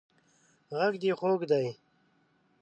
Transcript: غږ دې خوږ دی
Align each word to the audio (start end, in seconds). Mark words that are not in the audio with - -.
غږ 0.77 0.93
دې 1.01 1.11
خوږ 1.19 1.41
دی 1.51 1.67